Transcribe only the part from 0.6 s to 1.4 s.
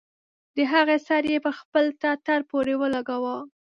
هغې سر يې